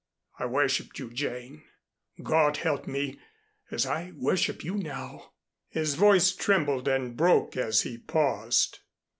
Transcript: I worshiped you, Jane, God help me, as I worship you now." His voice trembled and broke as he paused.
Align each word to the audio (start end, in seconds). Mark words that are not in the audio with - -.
I 0.39 0.47
worshiped 0.47 0.97
you, 0.97 1.11
Jane, 1.11 1.61
God 2.23 2.57
help 2.57 2.87
me, 2.87 3.19
as 3.69 3.85
I 3.85 4.13
worship 4.15 4.63
you 4.63 4.73
now." 4.73 5.33
His 5.69 5.93
voice 5.93 6.31
trembled 6.31 6.87
and 6.87 7.15
broke 7.15 7.55
as 7.55 7.81
he 7.81 7.99
paused. 7.99 8.79